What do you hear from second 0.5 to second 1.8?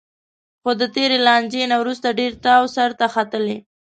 خو د تېرې لانجې نه